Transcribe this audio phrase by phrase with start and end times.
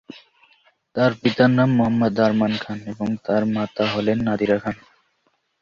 [0.95, 4.75] তার পিতার নাম মোহাম্মদ আরমান খান এবং তার মাতা হলেন নাদিরা খান।